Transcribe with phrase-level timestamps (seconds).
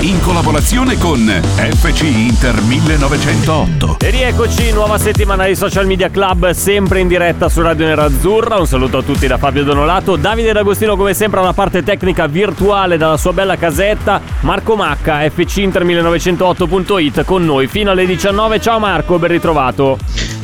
[0.00, 3.96] In collaborazione con FC Inter 1908.
[4.00, 8.58] E rieccoci, nuova settimana di Social Media Club, sempre in diretta su Radio Nerazzurra.
[8.58, 10.16] Un saluto a tutti da Fabio Donolato.
[10.16, 14.22] Davide D'Agostino, come sempre, alla parte tecnica virtuale dalla sua bella casetta.
[14.40, 18.58] Marco Macca, FC Inter 1908.it con noi fino alle 19.
[18.58, 20.39] Ciao Marco, ben ritrovato.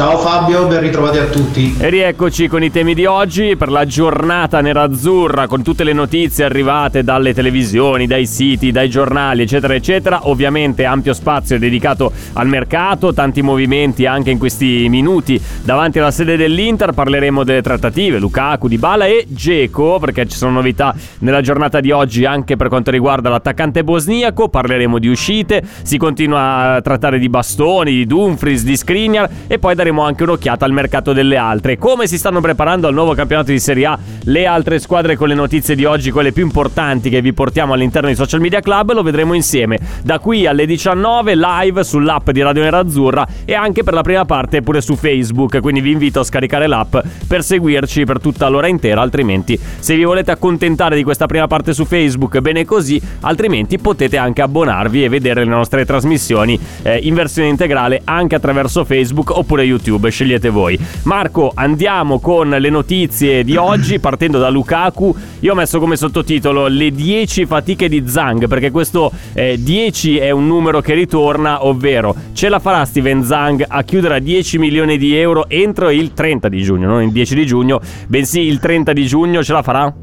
[0.00, 1.76] Ciao Fabio, ben ritrovati a tutti.
[1.78, 6.44] E rieccoci con i temi di oggi per la giornata nerazzurra con tutte le notizie
[6.44, 10.26] arrivate dalle televisioni, dai siti, dai giornali, eccetera, eccetera.
[10.30, 16.38] Ovviamente ampio spazio dedicato al mercato, tanti movimenti anche in questi minuti davanti alla sede
[16.38, 16.92] dell'Inter.
[16.92, 22.24] Parleremo delle trattative, Lukaku, Dybala e Geco, perché ci sono novità nella giornata di oggi
[22.24, 24.48] anche per quanto riguarda l'attaccante bosniaco.
[24.48, 29.74] Parleremo di uscite, si continua a trattare di bastoni, di Dumfries, di Skriniar e poi
[29.74, 31.78] daremo anche un'occhiata al mercato delle altre.
[31.78, 33.98] Come si stanno preparando al nuovo campionato di Serie A?
[34.24, 38.08] Le altre squadre con le notizie di oggi, quelle più importanti che vi portiamo all'interno
[38.08, 39.78] di Social Media Club, lo vedremo insieme.
[40.02, 44.62] Da qui alle 19 live sull'app di Radio Nerazzurra e anche per la prima parte
[44.62, 46.96] pure su Facebook, quindi vi invito a scaricare l'app
[47.26, 51.72] per seguirci per tutta l'ora intera, altrimenti se vi volete accontentare di questa prima parte
[51.72, 57.14] su Facebook, bene così, altrimenti potete anche abbonarvi e vedere le nostre trasmissioni eh, in
[57.14, 59.79] versione integrale anche attraverso Facebook oppure YouTube,
[60.10, 60.78] scegliete voi.
[61.04, 65.14] Marco, andiamo con le notizie di oggi partendo da Lukaku.
[65.40, 70.30] Io ho messo come sottotitolo le 10 fatiche di Zang perché questo eh, 10 è
[70.30, 74.98] un numero che ritorna, ovvero ce la farà Steven Zang a chiudere a 10 milioni
[74.98, 78.92] di euro entro il 30 di giugno, non il 10 di giugno, bensì il 30
[78.92, 79.94] di giugno ce la farà?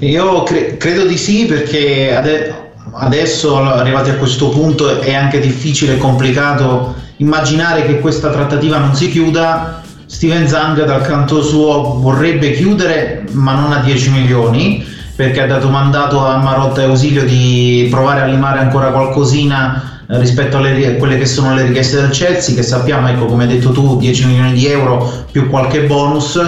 [0.00, 5.94] Io cre- credo di sì perché ade- adesso arrivati a questo punto è anche difficile
[5.94, 9.82] e complicato immaginare che questa trattativa non si chiuda.
[10.06, 14.84] Steven Zang dal canto suo vorrebbe chiudere ma non a 10 milioni
[15.16, 20.18] perché ha dato mandato a Marotta e Ausilio di provare a limare ancora qualcosina eh,
[20.20, 23.72] rispetto a quelle che sono le richieste del Chelsea che sappiamo, ecco come hai detto
[23.72, 26.38] tu, 10 milioni di euro più qualche bonus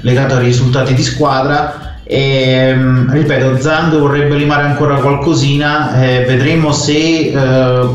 [0.00, 2.72] legato ai risultati di squadra e,
[3.08, 7.32] ripeto, Zang vorrebbe limare ancora qualcosina, eh, vedremo se eh,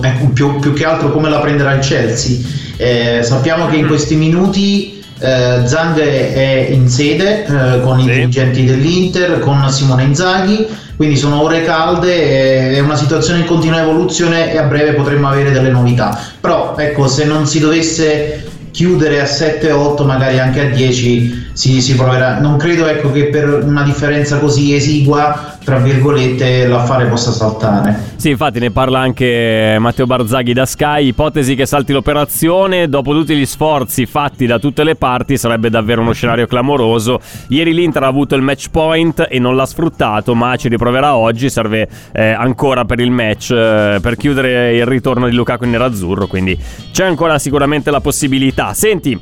[0.01, 2.39] ecco, più, più, che altro come la prenderà il Chelsea.
[2.75, 8.65] Eh, sappiamo che in questi minuti eh, Zang è in sede eh, con i dirigenti
[8.65, 10.67] dell'Inter, con Simone Inzaghi,
[10.97, 15.51] quindi sono ore calde, è una situazione in continua evoluzione e a breve potremmo avere
[15.51, 16.19] delle novità.
[16.41, 21.95] Però ecco, se non si dovesse chiudere a 7-8, magari anche a 10 si, si
[21.95, 22.39] proverà.
[22.39, 27.97] Non credo ecco, che per una differenza così esigua, tra virgolette, l'affare possa saltare.
[28.17, 33.33] Sì, infatti ne parla anche Matteo Barzaghi da Sky, ipotesi che salti l'operazione, dopo tutti
[33.37, 37.21] gli sforzi fatti da tutte le parti sarebbe davvero uno scenario clamoroso.
[37.47, 41.49] Ieri l'Inter ha avuto il match point e non l'ha sfruttato, ma ci riproverà oggi,
[41.49, 46.27] serve eh, ancora per il match, eh, per chiudere il ritorno di Lukaku in nerazzurro,
[46.27, 46.59] quindi
[46.91, 48.73] c'è ancora sicuramente la possibilità.
[48.73, 49.17] Senti,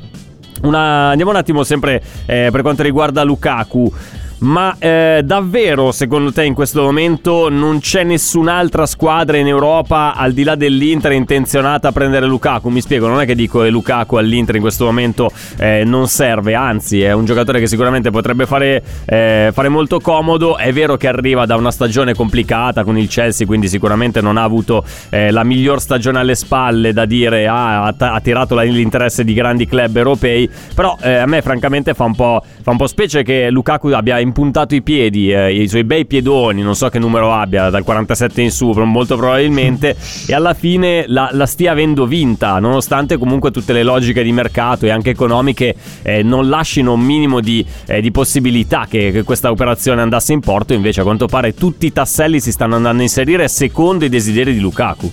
[0.62, 3.92] una, andiamo un attimo sempre eh, per quanto riguarda Lukaku.
[4.40, 10.32] Ma eh, davvero, secondo te, in questo momento non c'è nessun'altra squadra in Europa al
[10.32, 12.70] di là dell'Inter intenzionata a prendere Lukaku?
[12.70, 16.54] Mi spiego, non è che dico che Lukaku all'Inter in questo momento eh, non serve,
[16.54, 20.56] anzi, è un giocatore che sicuramente potrebbe fare, eh, fare, molto comodo.
[20.56, 24.42] È vero che arriva da una stagione complicata con il Chelsea, quindi sicuramente non ha
[24.42, 29.34] avuto eh, la miglior stagione alle spalle da dire ah, ha, ha tirato l'interesse di
[29.34, 30.48] grandi club europei.
[30.74, 34.74] Però eh, a me, francamente, fa un fa un po' specie che Lukaku abbia impuntato
[34.74, 38.50] i piedi, eh, i suoi bei piedoni, non so che numero abbia, dal 47 in
[38.50, 39.96] su, molto probabilmente,
[40.26, 44.86] e alla fine la, la, stia avendo vinta, nonostante comunque tutte le logiche di mercato
[44.86, 49.50] e anche economiche eh, non lasciano un minimo di, eh, di possibilità che, che, questa
[49.50, 53.02] operazione andasse in porto, invece a quanto pare tutti i tasselli si stanno andando a
[53.02, 55.12] inserire secondo i desideri di Lukaku.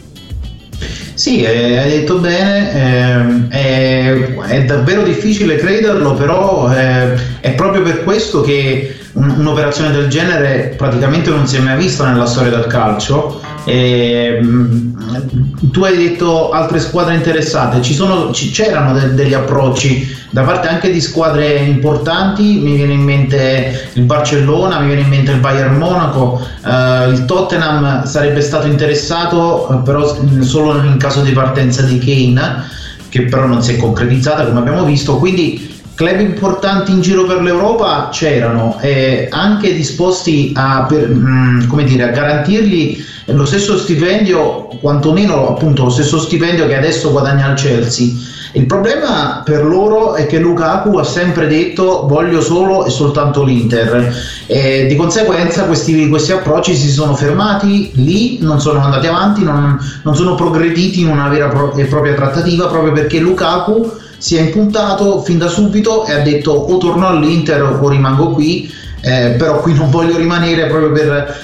[1.18, 7.81] Sì, eh, hai detto bene, eh, è, è, davvero difficile crederlo, però eh, è proprio
[7.81, 12.67] per questo che un'operazione del genere praticamente non si è mai vista nella storia del
[12.67, 13.41] calcio.
[13.65, 14.39] Eh,
[15.71, 21.01] tu hai detto altre squadre interessate, sono, c'erano de- degli approcci da parte anche di
[21.01, 26.39] squadre importanti, mi viene in mente il Barcellona, mi viene in mente il Bayern Monaco,
[26.65, 32.63] eh, il Tottenham sarebbe stato interessato eh, però solo in caso di partenza di Kane,
[33.09, 35.66] che però non si è concretizzata come abbiamo visto, quindi
[35.97, 42.09] club importanti in giro per l'Europa c'erano e anche disposti a, per, mm, dire, a
[42.09, 48.09] garantirgli lo stesso stipendio, quantomeno appunto lo stesso stipendio che adesso guadagna il Chelsea.
[48.53, 54.15] Il problema per loro è che Lukaku ha sempre detto voglio solo e soltanto l'Inter
[54.45, 59.77] e di conseguenza questi, questi approcci si sono fermati lì, non sono andati avanti, non,
[60.03, 65.21] non sono progrediti in una vera e propria trattativa proprio perché Lukaku si è impuntato
[65.21, 68.71] fin da subito e ha detto o torno all'Inter o rimango qui,
[69.01, 71.35] eh, però qui non voglio rimanere proprio per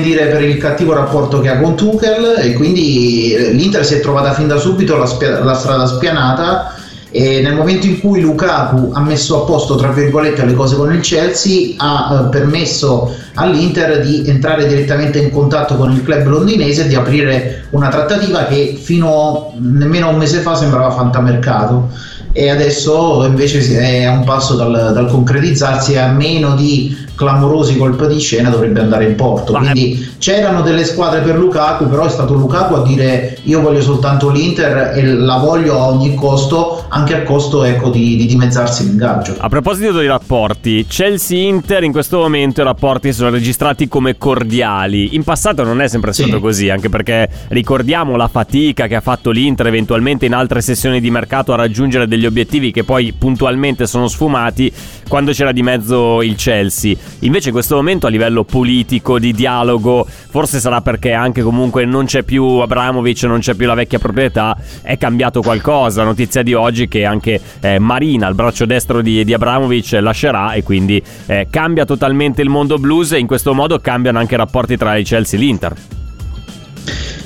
[0.00, 4.00] dire, per il cattivo rapporto che ha con Tuchel e quindi eh, l'Inter si è
[4.00, 6.74] trovata fin da subito la, spia- la strada spianata
[7.10, 10.92] e nel momento in cui Lukaku ha messo a posto tra virgolette le cose con
[10.92, 16.84] il Chelsea ha eh, permesso all'Inter di entrare direttamente in contatto con il club londinese
[16.84, 21.90] e di aprire una trattativa che fino nemmeno un mese fa sembrava fantamercato
[22.36, 27.78] e adesso invece è a un passo dal, dal concretizzarsi e a meno di clamorosi
[27.78, 29.54] colpi di scena dovrebbe andare in porto.
[29.54, 34.28] Quindi c'erano delle squadre per Lukaku, però è stato Lukaku a dire io voglio soltanto
[34.28, 39.36] l'Inter e la voglio a ogni costo, anche a costo ecco, di, di dimezzarsi l'ingaggio.
[39.38, 45.14] A proposito dei rapporti, Chelsea-Inter in questo momento i rapporti sono registrati come cordiali.
[45.14, 46.40] In passato non è sempre stato sì.
[46.40, 51.08] così, anche perché ricordiamo la fatica che ha fatto l'Inter eventualmente in altre sessioni di
[51.08, 54.72] mercato a raggiungere degli obiettivi che poi puntualmente sono sfumati
[55.06, 56.96] quando c'era di mezzo il Chelsea.
[57.20, 62.06] Invece in questo momento a livello politico, di dialogo, forse sarà perché anche comunque non
[62.06, 66.04] c'è più Abramovic, non c'è più la vecchia proprietà, è cambiato qualcosa.
[66.04, 70.62] Notizia di oggi che anche eh, Marina, il braccio destro di, di Abramovic, lascerà e
[70.62, 74.76] quindi eh, cambia totalmente il mondo blues e in questo modo cambiano anche i rapporti
[74.76, 75.74] tra il Chelsea e l'Inter.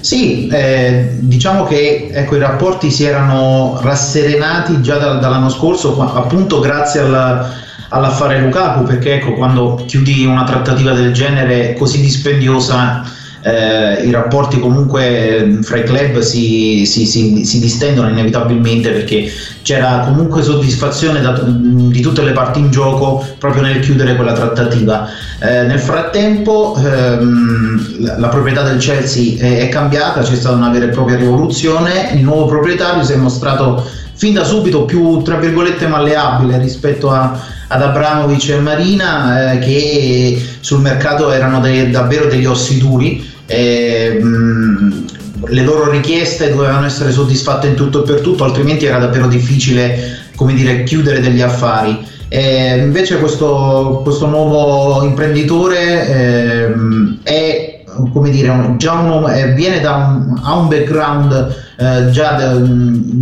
[0.01, 6.59] Sì, eh, diciamo che ecco, i rapporti si erano rasserenati già da, dall'anno scorso, appunto
[6.61, 7.51] grazie alla,
[7.91, 13.05] all'affare Lukaku, perché ecco, quando chiudi una trattativa del genere così dispendiosa
[13.43, 19.31] eh, i rapporti comunque fra i club si, si, si, si, distendono inevitabilmente perché
[19.63, 25.09] c'era comunque soddisfazione da, di tutte le parti in gioco proprio nel chiudere quella trattativa.
[25.39, 30.71] Eh, nel frattempo ehm, la, la, proprietà del Chelsea è, è cambiata, c'è stata una
[30.71, 33.83] vera e propria rivoluzione, il nuovo proprietario si è mostrato
[34.13, 37.41] fin da subito più tra virgolette malleabile rispetto a,
[37.73, 44.19] ad Abramovic e Marina eh, che sul mercato erano dei, davvero degli ossi duri eh,
[44.21, 45.05] mh,
[45.47, 50.19] le loro richieste dovevano essere soddisfatte in tutto e per tutto, altrimenti era davvero difficile
[50.55, 52.07] dire, chiudere degli affari.
[52.29, 56.75] Eh, invece questo, questo, nuovo imprenditore eh,
[57.23, 57.85] è
[58.31, 62.69] dire, uno, eh, viene da un, ha un background eh, già de,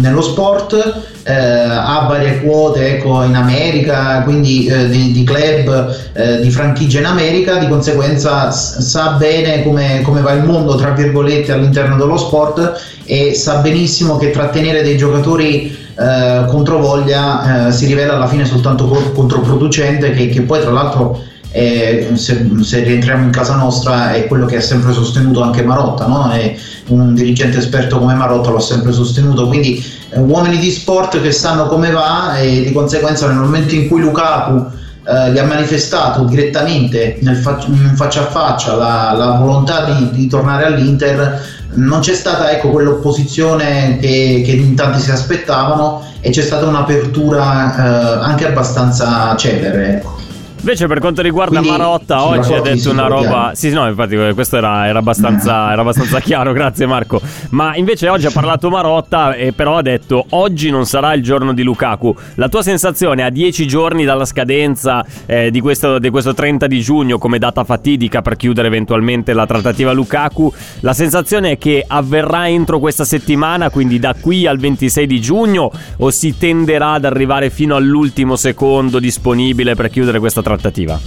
[0.00, 0.74] nello sport,
[1.22, 6.98] eh, ha varie quote ecco, in America, quindi eh, di, di, club, eh, di franchigia
[6.98, 12.16] in America, di conseguenza sa bene come, come, va il mondo, tra virgolette, all'interno dello
[12.16, 18.44] sport e sa benissimo che trattenere dei giocatori eh, contro voglia si rivela alla fine
[18.44, 24.26] soltanto controproducente, che, che poi tra l'altro e se, se, rientriamo in casa nostra è
[24.26, 26.30] quello che ha sempre sostenuto anche Marotta, no?
[26.88, 31.32] Un dirigente esperto come Marotta lo ha sempre sostenuto, quindi eh, uomini di sport che
[31.32, 34.66] sanno come va e di conseguenza nel momento in cui Lukaku
[35.08, 40.10] eh, gli ha manifestato direttamente nel fa- in faccia a faccia la, la volontà di,
[40.10, 41.42] di, tornare all'Inter,
[41.74, 48.20] non c'è stata ecco, quell'opposizione che, che in tanti si aspettavano e c'è stata un'apertura
[48.20, 50.04] eh, anche abbastanza celere.
[50.60, 53.52] Invece per quanto riguarda Quindi, Marotta, oggi ha detto una roba...
[53.54, 57.20] Sì, no, infatti eh, questo era, era, abbastanza, era, abbastanza, chiaro, grazie Marco.
[57.50, 61.54] Ma invece oggi ha parlato Marotta e però ha detto oggi non sarà il giorno
[61.54, 62.14] di Lukaku.
[62.34, 66.80] La tua sensazione a 10 giorni dalla scadenza eh, di, questo, di, questo, 30 di
[66.80, 72.48] giugno come data fatidica per chiudere eventualmente la trattativa Lukaku, la sensazione è che avverrà
[72.48, 77.48] entro questa settimana, quindi da qui al 26 di giugno, o si tenderà ad arrivare
[77.48, 80.47] fino all'ultimo secondo disponibile per chiudere questa trattativa?
[80.48, 80.98] Trattativa?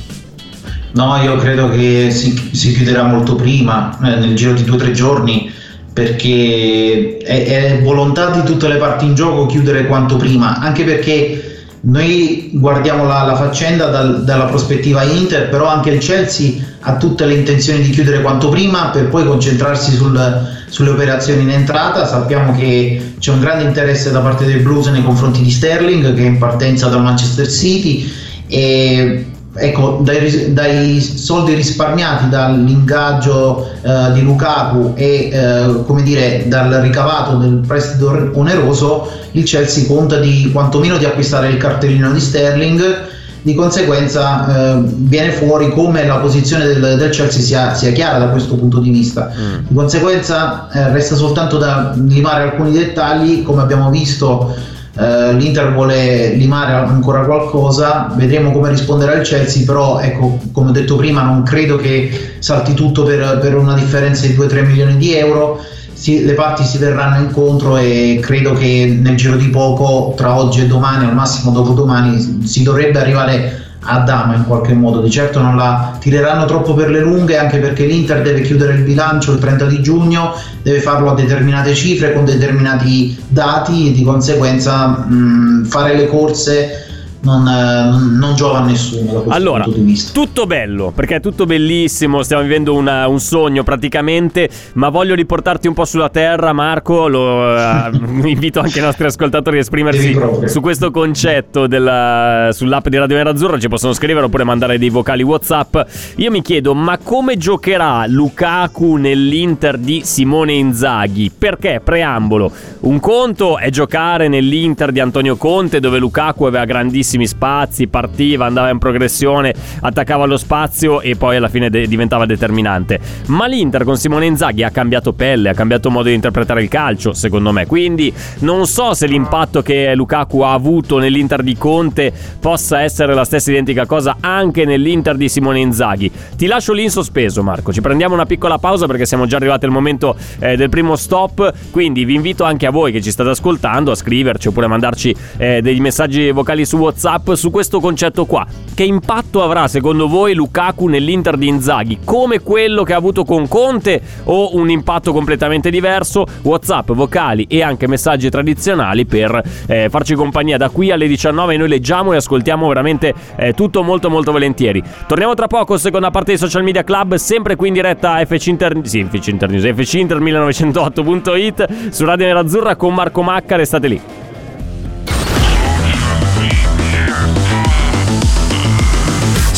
[0.94, 4.80] No, io credo che si, si chiuderà molto prima, eh, nel giro di due o
[4.80, 5.50] tre giorni,
[5.94, 11.52] perché è, è, volontà di tutte le parti in gioco chiudere quanto prima, anche perché
[11.84, 17.26] noi guardiamo la, la faccenda dal, dalla prospettiva Inter, però anche il Chelsea ha tutte
[17.26, 22.06] le intenzioni di chiudere quanto prima per poi concentrarsi sul, sulle operazioni in entrata.
[22.06, 26.22] Sappiamo che c'è un grande interesse da parte dei Blues nei confronti di Sterling che
[26.22, 28.12] è in partenza dal Manchester City
[28.48, 36.72] e ecco, dai, dai, soldi risparmiati dall'ingaggio eh, di Lukaku e eh, come dire, dal
[36.76, 43.10] ricavato del prestito oneroso, il Chelsea conta di quantomeno di acquistare il cartellino di Sterling.
[43.44, 48.28] Di conseguenza eh, viene fuori come la posizione del, del Chelsea sia, sia, chiara da
[48.28, 49.32] questo punto di vista.
[49.36, 49.66] Mm.
[49.68, 54.56] Di conseguenza eh, resta soltanto da limare alcuni dettagli, come abbiamo visto
[55.02, 60.72] Uh, L'Inter vuole limare ancora qualcosa, vedremo come risponderà il Chelsea, però ecco, come ho
[60.72, 65.16] detto prima, non credo che salti tutto per, per una differenza di 2-3 milioni di
[65.16, 65.60] euro.
[65.92, 70.62] Si, le parti si verranno incontro e credo che nel giro di poco, tra oggi
[70.62, 75.02] e domani, al massimo dopodomani, si dovrebbe arrivare a Dama in qualche modo.
[75.02, 78.84] Di certo non la tireranno troppo per le lunghe, anche perché l'Inter deve chiudere il
[78.84, 84.04] bilancio il 30 di giugno, deve farlo a determinate cifre, con determinati dati e di
[84.04, 86.86] conseguenza mh, fare le corse
[87.22, 90.12] non, eh, non, giova a nessuno da questo allora, punto di vista.
[90.12, 95.68] Tutto bello, perché è tutto bellissimo, stiamo vivendo una, un sogno praticamente, ma voglio riportarti
[95.68, 97.94] un po' sulla terra, Marco, lo, uh,
[98.28, 103.60] invito anche i nostri ascoltatori a esprimersi su questo concetto della, sull'app di Radio Nerazzurra,
[103.60, 105.78] ci possono scrivere oppure mandare dei vocali WhatsApp.
[106.16, 111.32] Io mi chiedo, ma come giocherà Lukaku nell'Inter di Simone Inzaghi?
[111.36, 112.52] Perché, preambolo,
[112.82, 118.46] un conto è giocare nell'Inter di Antonio Conte dove Lukaku aveva grandissimi tantissimi spazi, partiva,
[118.46, 123.00] andava in progressione, attaccava lo spazio e poi alla fine de- diventava determinante.
[123.28, 127.14] Ma l'Inter con Simone Inzaghi ha cambiato pelle, ha cambiato modo di interpretare il calcio,
[127.14, 127.66] secondo me.
[127.66, 133.26] Quindi non so se l'impatto che Lukaku ha avuto nell'Inter di Conte possa essere la
[133.26, 136.12] stessa identica cosa anche nell'Inter di Simone Inzaghi.
[136.38, 137.74] Ti lascio lì in sospeso, Marco.
[137.74, 141.54] Ci prendiamo una piccola pausa perché siamo già arrivati al momento eh, del primo stop.
[141.72, 145.16] Quindi vi invito anche a voi che ci state ascoltando a scriverci oppure a mandarci
[145.38, 148.46] eh, dei messaggi vocali su WhatsApp WhatsApp su questo concetto qua.
[148.76, 152.00] Che impatto avrà secondo voi Lukaku nell'Inter di Inzaghi?
[152.04, 156.28] Come quello che ha avuto con Conte o un impatto completamente diverso?
[156.44, 161.70] WhatsApp, vocali e anche messaggi tradizionali per eh, farci compagnia da qui alle 19 noi
[161.70, 164.84] leggiamo e ascoltiamo veramente eh, tutto molto molto volentieri.
[165.08, 168.80] Torniamo tra poco, seconda parte di Social Media Club, sempre qui in diretta FC Inter,
[168.84, 174.21] sì, FC Inter News, FC Inter 1908.it su Radio Nerazzurra con Marco Macca, restate lì.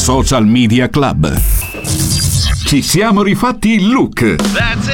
[0.04, 1.34] Social Media Club.
[2.66, 4.36] Ci siamo rifatti il look.
[4.36, 4.93] That's it.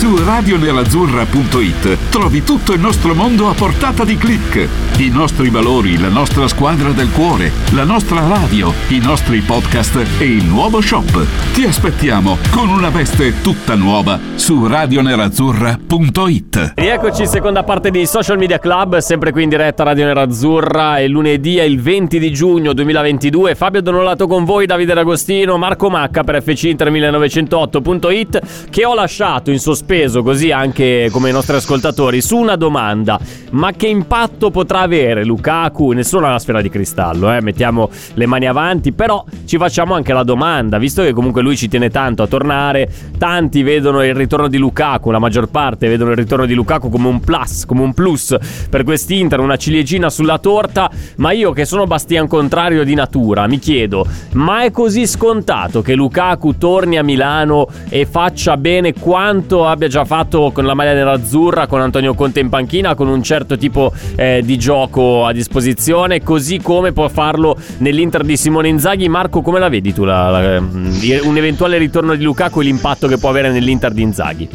[0.00, 4.66] Su radionerazzurra.it trovi tutto il nostro mondo a portata di clic.
[4.96, 10.24] I nostri valori, la nostra squadra del cuore, la nostra radio, i nostri podcast e
[10.24, 11.26] il nuovo shop.
[11.52, 16.72] Ti aspettiamo con una veste tutta nuova su radionerazzurra.it.
[16.76, 20.96] Rieccoci, seconda parte di Social Media Club, sempre qui in diretta Radio Nerazzurra.
[20.96, 23.54] È lunedì, è il 20 di giugno 2022.
[23.54, 29.50] Fabio Donolato con voi, Davide D'Agostino, Marco Macca per FC Inter 1908.it che ho lasciato
[29.50, 33.18] in sospeso sospeso così anche come i nostri ascoltatori su una domanda.
[33.50, 35.90] Ma che impatto potrà avere Lukaku?
[35.90, 37.40] Nessuno ha la sfera di cristallo, eh?
[37.40, 41.66] mettiamo le mani avanti, però ci facciamo anche la domanda, visto che comunque lui ci
[41.66, 46.16] tiene tanto a tornare, tanti vedono il ritorno di Lukaku, la maggior parte vedono il
[46.16, 48.36] ritorno di Lukaku come un plus, come un plus
[48.70, 53.58] per quest'Inter, una ciliegina sulla torta, ma io che sono bastian contrario di natura, mi
[53.58, 59.88] chiedo, ma è così scontato che Lukaku torni a Milano e faccia bene quanto abbia
[59.88, 63.90] già fatto con la maglia nerazzurra, con Antonio Conte in panchina, con un certo tipo
[64.14, 69.08] eh, di gioco a disposizione, così come può farlo nell'Inter di Simone Inzaghi.
[69.08, 73.06] Marco, come la vedi tu la, la, mm, un eventuale ritorno di Lukaku e l'impatto
[73.06, 74.48] che può avere nell'Inter di Inzaghi?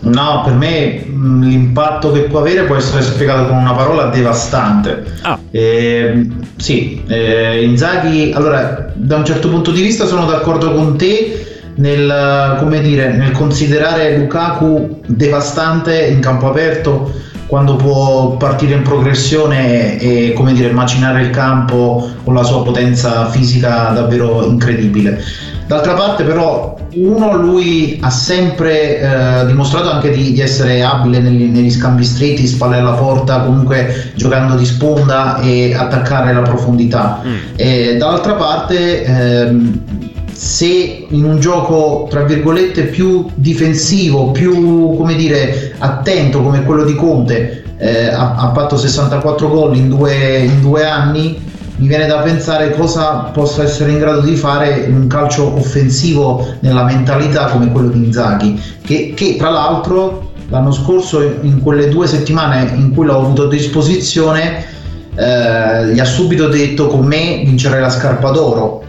[0.00, 5.04] No, per me mm, l'impatto che può avere può essere spiegato con una parola devastante.
[5.22, 5.38] Ah.
[5.52, 6.26] Eh,
[6.56, 11.43] sì, eh, Inzaghi, allora da un certo punto di vista sono d'accordo con te
[11.76, 17.12] nel, dire, nel considerare Lukaku devastante in campo aperto
[17.46, 23.26] quando può partire in progressione e come dire, macinare il campo con la sua potenza
[23.26, 25.22] fisica davvero incredibile.
[25.66, 31.44] D'altra parte però uno lui ha sempre eh, dimostrato anche di, di essere abile negli,
[31.44, 37.22] negli, scambi stretti, spalle alla porta, comunque giocando di sponda e attaccare la profondità.
[37.26, 37.36] Mm.
[37.56, 39.80] E dall'altra parte ehm,
[40.34, 46.94] se in un gioco tra virgolette più difensivo, più come dire attento come quello di
[46.94, 51.40] Conte, eh, ha, ha, fatto 64 gol in due, in due anni,
[51.76, 56.84] mi viene da pensare cosa possa essere in grado di fare un calcio offensivo nella
[56.84, 62.70] mentalità come quello di Inzaghi, che, che tra l'altro l'anno scorso in quelle due settimane
[62.76, 64.72] in cui l'ho avuto a disposizione
[65.16, 68.83] eh, gli ha subito detto con me vincerei la scarpa d'oro.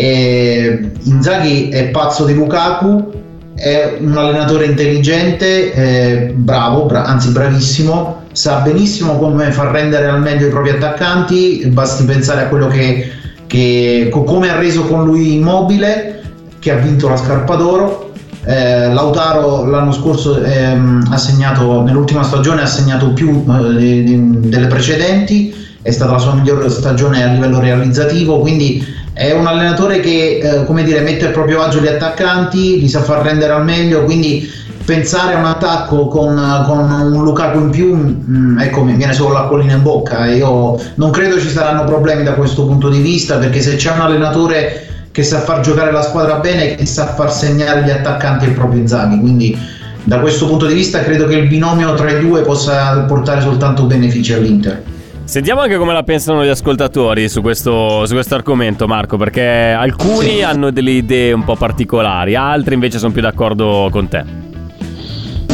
[0.00, 3.10] E Inzaghi è pazzo di Lukaku,
[3.56, 10.46] è un allenatore intelligente, bravo, bra- anzi bravissimo, sa benissimo come far rendere al meglio
[10.46, 13.10] i propri attaccanti, basti pensare a quello che,
[13.48, 16.22] che come ha reso con lui Immobile,
[16.60, 18.12] che ha vinto la scarpa d'oro.
[18.44, 24.04] Eh, Lautaro l'anno scorso ehm, ha segnato, nell'ultima stagione ha segnato più eh,
[24.46, 25.52] delle precedenti,
[25.82, 30.64] è stata la sua migliore stagione a livello realizzativo, quindi è un allenatore che eh,
[30.64, 34.48] come dire, mette a proprio agio gli attaccanti, li sa far rendere al meglio, quindi
[34.84, 39.12] pensare a un attacco con, con un Lukaku in più, mh, mm, ecco, mi viene
[39.12, 40.26] solo l'acquolina in bocca.
[40.26, 44.02] Io non credo ci saranno problemi da questo punto di vista, perché se c'è un
[44.02, 48.50] allenatore che sa far giocare la squadra bene, che sa far segnare gli attaccanti è
[48.50, 49.58] proprio Inzaghi, quindi
[50.04, 53.82] da questo punto di vista credo che il binomio tra i due possa portare soltanto
[53.82, 54.96] benefici all'Inter.
[55.28, 60.36] Sentiamo anche come la pensano gli ascoltatori su questo, su questo argomento, Marco, perché alcuni
[60.36, 60.42] sì.
[60.42, 64.24] hanno delle idee un po' particolari, altri invece sono più d'accordo con te.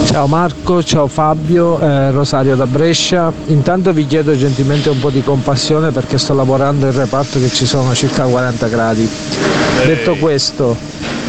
[0.04, 3.32] Ciao Marco, ciao Fabio, eh, Rosario da Brescia.
[3.46, 7.66] Intanto vi chiedo gentilmente un po' di compassione perché sto lavorando in reparto che ci
[7.66, 9.00] sono circa 40 gradi.
[9.80, 9.86] Ehi.
[9.88, 10.76] Detto questo,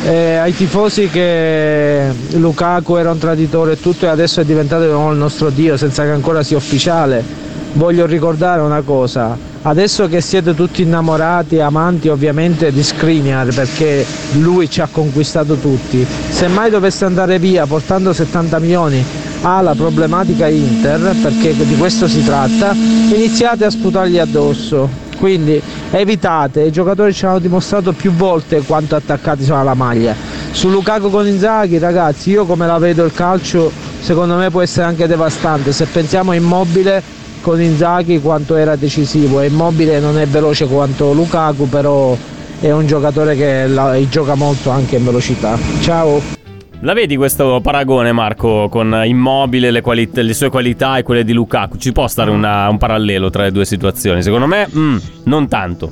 [0.05, 5.17] eh, ai tifosi che Lukaku era un traditore e tutto e adesso è diventato il
[5.17, 7.44] nostro Dio senza che ancora sia ufficiale
[7.75, 14.69] voglio ricordare una cosa, adesso che siete tutti innamorati, amanti ovviamente di Skriniar perché lui
[14.69, 19.03] ci ha conquistato tutti, se mai dovesse andare via portando 70 milioni
[19.41, 25.03] alla problematica Inter, perché di questo si tratta, iniziate a sputargli addosso.
[25.17, 30.13] Quindi evitate, i giocatori ci hanno dimostrato più volte quanto attaccati sono alla maglia.
[30.51, 34.87] Su Lukaku con Inzaghi, ragazzi, io come la vedo il calcio, secondo me può essere
[34.87, 35.71] anche devastante.
[35.71, 37.01] Se pensiamo a Immobile
[37.45, 39.39] con Inzaghi quanto era decisivo.
[39.39, 42.17] È immobile, non è veloce quanto Lukaku, però
[42.59, 45.55] è un giocatore che la, gioca molto anche in velocità.
[45.79, 46.19] Ciao!
[46.79, 51.33] La vedi questo paragone, Marco, con Immobile, le, quali- le sue qualità e quelle di
[51.33, 51.77] Lukaku?
[51.77, 54.23] Ci può stare una, un parallelo tra le due situazioni?
[54.23, 55.91] Secondo me, mm, non tanto.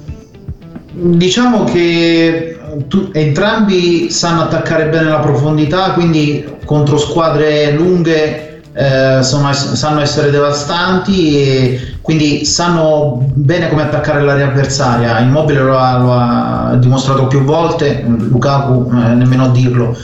[0.91, 9.53] Diciamo che tu, entrambi sanno attaccare bene la profondità, quindi contro squadre lunghe eh, sono,
[9.53, 15.19] sanno essere devastanti e quindi sanno bene come attaccare l'area avversaria.
[15.19, 19.95] Immobile lo ha, lo ha dimostrato più volte, Lukaku eh, nemmeno a dirlo.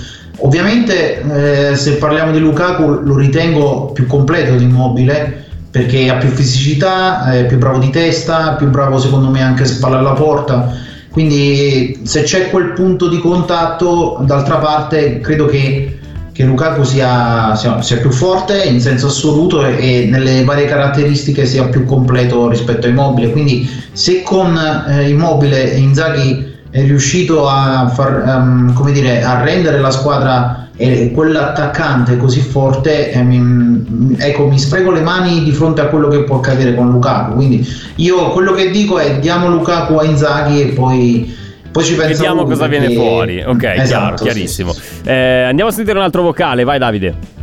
[0.42, 6.30] Ovviamente eh, se parliamo di Lukaku lo ritengo più completo di Immobile perché ha più
[6.30, 10.72] fisicità, è più bravo di testa, più bravo secondo me anche a spalla alla porta.
[11.12, 16.00] Quindi se c'è quel punto di contatto, d'altra parte credo che
[16.40, 21.46] che Lukaku sia, sia, sia, più forte in senso assoluto e, e, nelle varie caratteristiche
[21.46, 23.32] sia più completo rispetto a Immobile.
[23.32, 29.92] Quindi se con eh, Immobile Inzaghi è riuscito a, far, um, dire, a rendere la
[29.92, 35.88] squadra e quell'attaccante così forte, eh, mi, ecco, mi spreco le mani di fronte a
[35.88, 37.34] quello che può accadere con Lukaku.
[37.34, 41.36] Quindi io quello che dico è diamo Lukaku a Inzaghi e poi
[41.72, 42.44] poi ci pensiamo.
[42.44, 42.88] Vediamo cosa perché...
[42.88, 43.44] viene fuori.
[43.44, 44.72] Ok, esatto, chiaro, chiarissimo.
[44.74, 45.02] Sì, sì.
[45.06, 47.38] Eh, andiamo a sentire un altro vocale, vai Davide.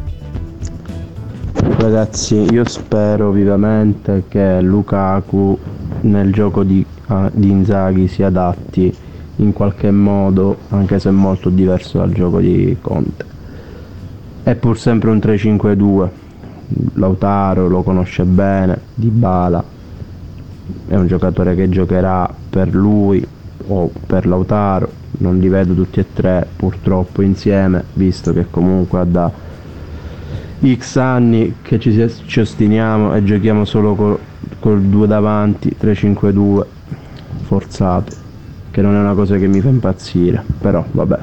[1.78, 5.58] Ragazzi, io spero vivamente che Lukaku
[6.02, 8.94] nel gioco di, uh, di Inzaghi si adatti
[9.36, 13.24] in qualche modo, anche se molto diverso dal gioco di Conte.
[14.42, 16.08] È pur sempre un 3-5-2.
[16.94, 19.74] Lautaro lo conosce bene, Di Bala
[20.88, 23.26] è un giocatore che giocherà per lui,
[23.66, 29.31] o per Lautaro, non li vedo tutti e tre purtroppo insieme, visto che comunque da
[30.64, 34.18] X anni che ci, ci ostiniamo e giochiamo solo col,
[34.59, 36.64] col 2 davanti, 3-5-2,
[37.42, 38.12] forzato,
[38.70, 41.18] che non è una cosa che mi fa impazzire, però vabbè.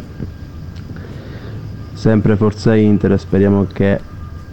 [1.93, 3.99] Sempre Forza Inter, speriamo che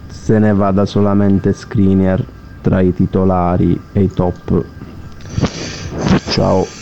[0.07, 2.23] se ne vada solamente Screener
[2.61, 4.63] tra i titolari e i top.
[6.29, 6.80] Ciao.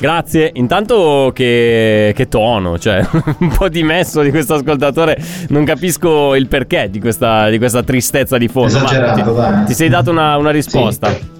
[0.00, 0.50] Grazie.
[0.54, 3.06] Intanto che, che tono, cioè
[3.38, 5.18] un po' dimesso di questo ascoltatore.
[5.48, 8.68] Non capisco il perché di questa, di questa tristezza di fondo.
[8.68, 11.10] Esagerato, ti, ti, sei dato una, una risposta.
[11.10, 11.38] Sì.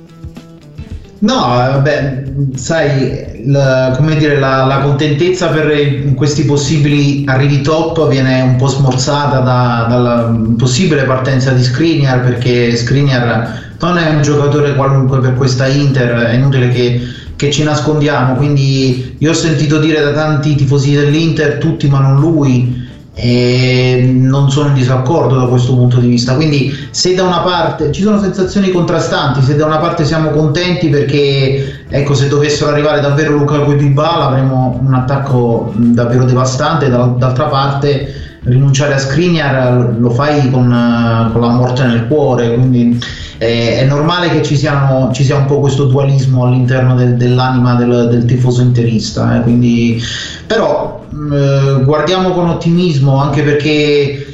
[1.21, 2.23] No, vabbè,
[2.55, 8.69] sai, la, come dire, la, la, contentezza per questi possibili arrivi top viene un po'
[8.69, 15.35] smorzata da, dalla possibile partenza di Skriniar perché Skriniar non è un giocatore qualunque per
[15.35, 17.03] questa Inter, è inutile che,
[17.41, 22.21] che ci nascondiamo, quindi io ho sentito dire da tanti tifosi dell'Inter, tutti ma non
[22.21, 26.35] lui, e non sono in disaccordo da questo punto di vista.
[26.35, 30.89] Quindi, se da una parte ci sono sensazioni contrastanti, se da una parte siamo contenti
[30.89, 37.45] perché ecco, se dovessero arrivare davvero Lukaku e Dybala avremo un attacco davvero devastante, d'altra
[37.45, 42.99] parte rinunciare a Skriniar lo fai con, con la morte nel cuore, quindi
[43.37, 47.75] è, è normale che ci, siano, ci, sia un po' questo dualismo all'interno del, dell'anima
[47.75, 50.03] del, del, tifoso interista, eh, quindi,
[50.47, 54.30] però eh, guardiamo con ottimismo anche perché eh,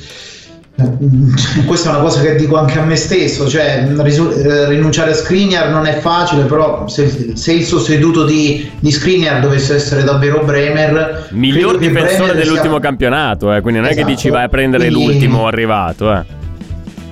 [1.64, 5.70] questa è una cosa che dico anche a me stesso, cioè eh, rinunciare a Skriniar
[5.70, 11.28] non è facile, però se, se il sostituto di, di Skriniar dovesse essere davvero Bremer,
[11.30, 12.80] miglior difensore dell'ultimo sia...
[12.80, 14.02] campionato, eh, quindi non esatto.
[14.02, 15.04] è che dici vai a prendere quindi...
[15.04, 16.12] l'ultimo arrivato.
[16.12, 16.44] Eh.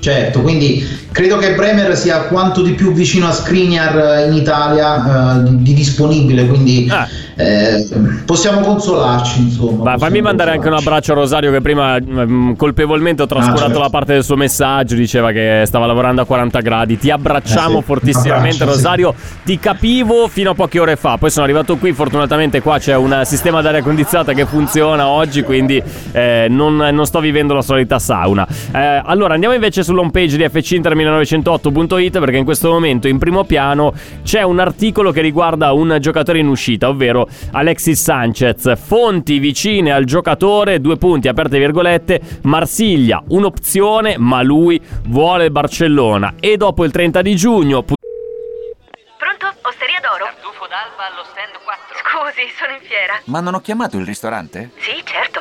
[0.04, 5.42] Certo, quindi credo che Bremer sia quanto di più vicino a Skriniar in Italia eh,
[5.44, 7.08] di, di, disponibile, quindi ah.
[7.36, 7.86] Eh,
[8.26, 9.40] possiamo consolarci.
[9.40, 13.26] Insomma, Ma fammi mandare anche un abbraccio a Rosario che prima mh, mm, colpevolmente ho
[13.26, 13.80] trascurato ah, certo.
[13.80, 16.98] la parte del suo messaggio, diceva che stava lavorando a 40 gradi.
[16.98, 19.34] Ti abbracciamo eh sì, fortissimamente abbraccio, Rosario, sì.
[19.44, 23.22] ti capivo fino a poche ore fa, poi sono arrivato qui, fortunatamente qua c'è un
[23.24, 28.46] sistema d'aria condizionata che funziona oggi, quindi eh, non, non, sto vivendo la solita sauna.
[28.72, 33.44] Eh, allora andiamo invece su sull'home page di fcinter1908.it perché in questo momento in primo
[33.44, 33.92] piano
[34.24, 38.76] c'è un articolo che riguarda un giocatore in uscita, ovvero Alexis Sanchez.
[38.76, 46.56] Fonti vicine al giocatore, due punti aperte virgolette, Marsiglia un'opzione, ma lui vuole Barcellona e
[46.56, 49.56] dopo il 30 di giugno Pronto?
[49.62, 50.24] Osteria d'oro?
[50.24, 51.96] Tartufo d'alba allo stand 4.
[52.02, 53.20] Scusi, sono in fiera.
[53.24, 54.70] Ma non ho chiamato il ristorante?
[54.78, 55.40] Sì, certo.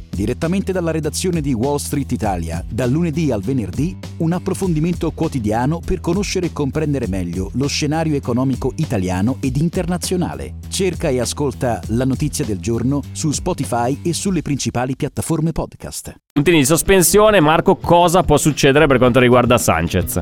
[0.21, 5.99] Direttamente dalla redazione di Wall Street Italia, dal lunedì al venerdì, un approfondimento quotidiano per
[5.99, 10.57] conoscere e comprendere meglio lo scenario economico italiano ed internazionale.
[10.69, 16.13] Cerca e ascolta la notizia del giorno su Spotify e sulle principali piattaforme podcast.
[16.33, 20.21] Puntini di sospensione, Marco, cosa può succedere per quanto riguarda Sanchez?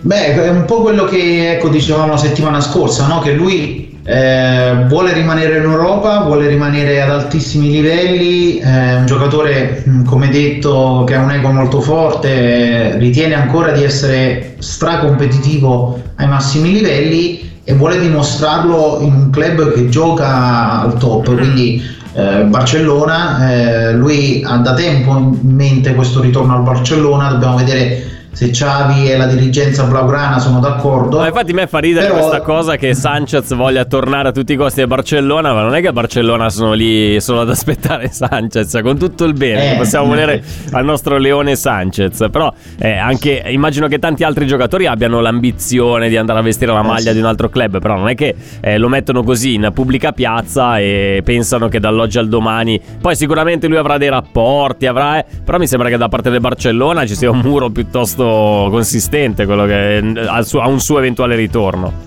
[0.00, 3.20] Beh, è un po' quello che ecco, dicevamo la settimana scorsa, no?
[3.20, 9.82] che lui eh, vuole rimanere in Europa, vuole rimanere ad altissimi livelli, è un giocatore
[10.04, 16.70] come detto che ha un ego molto forte, ritiene ancora di essere stracompetitivo ai massimi
[16.70, 21.82] livelli e vuole dimostrarlo in un club che gioca al top, quindi
[22.14, 28.15] eh, Barcellona, eh, lui ha da tempo in mente questo ritorno al Barcellona, dobbiamo vedere
[28.36, 31.16] se Xavi e la dirigenza blaugrana sono d'accordo.
[31.16, 32.18] Ma infatti me fa ridere però...
[32.18, 35.80] questa cosa che Sanchez voglia tornare a tutti i costi a Barcellona, ma non è
[35.80, 40.08] che a Barcellona sono lì solo ad aspettare Sanchez, con tutto il bene eh, possiamo
[40.08, 46.10] volere al nostro leone Sanchez, però eh, anche immagino che tanti altri giocatori abbiano l'ambizione
[46.10, 47.12] di andare a vestire la eh, maglia eh, sì.
[47.14, 50.78] di un altro club, però non è che eh, lo mettono così in pubblica piazza
[50.78, 55.56] e pensano che dall'oggi al domani, poi sicuramente lui avrà dei rapporti, avrà, eh, però
[55.56, 58.24] mi sembra che da parte del Barcellona ci sia un muro piuttosto
[58.70, 62.04] consistente quello che ha, ha un suo eventuale ritorno.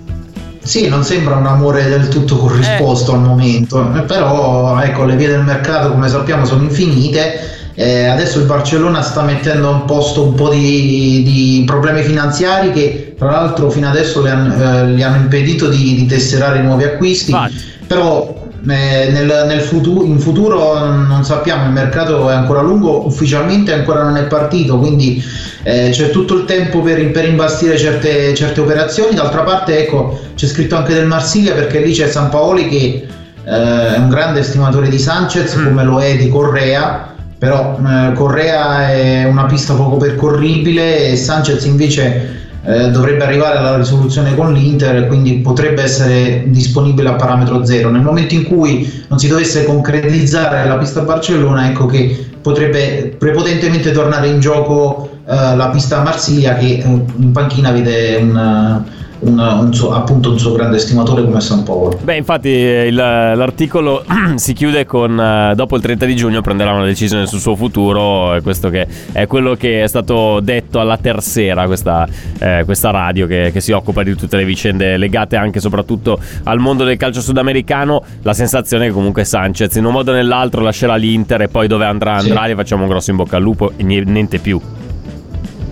[0.62, 3.14] Sì, non sembra un amore del tutto corrisposto eh.
[3.14, 7.58] al momento, però ecco, le vie del mercato come sappiamo sono infinite.
[7.74, 12.72] Eh, adesso il Barcellona sta mettendo a un posto un po' di, di problemi finanziari
[12.72, 16.84] che tra l'altro fino adesso le han, eh, gli hanno impedito di, di tesserare nuovi
[16.84, 17.30] acquisti.
[17.30, 17.54] Infatti.
[17.86, 23.72] Però eh, nel, nel futuro, in futuro non sappiamo, il mercato è ancora lungo, ufficialmente
[23.72, 25.22] ancora non è partito, quindi
[25.62, 29.14] eh, c'è tutto il tempo per, per imbastire certe, certe, operazioni.
[29.14, 33.06] D'altra parte, ecco, c'è scritto anche del Marsiglia perché lì c'è San Paoli che
[33.44, 35.64] eh, è un grande estimatore di Sanchez, mm.
[35.64, 37.08] come lo è di Correa.
[37.38, 43.76] Però eh, Correa è una pista poco percorribile e Sanchez invece eh, dovrebbe arrivare alla
[43.76, 47.90] risoluzione con l'Inter e quindi potrebbe essere disponibile a parametro zero.
[47.90, 53.92] Nel momento in cui non si dovesse concretizzare la pista Barcellona, ecco che potrebbe prepotentemente
[53.92, 58.84] tornare in gioco eh, la pista Marsiglia che eh, in panchina vede un,
[59.20, 61.98] un, un suo, appunto un suo grande stimatore come San Paolo.
[62.02, 64.04] Beh, infatti il, l'articolo
[64.36, 68.34] si chiude con uh, dopo il 30 di giugno prenderà una decisione sul suo futuro,
[68.34, 72.06] e questo che è quello che è stato detto alla Tercera, questa,
[72.38, 76.18] eh, questa radio che, che, si occupa di tutte le vicende legate anche e soprattutto
[76.44, 78.02] al mondo del calcio sudamericano.
[78.22, 81.68] La sensazione è che comunque Sanchez in un modo o nell'altro lascerà l'Inter e poi
[81.68, 82.30] dove andrà andrà, sì.
[82.30, 84.60] gli facciamo un grosso in bocca al lupo e niente più.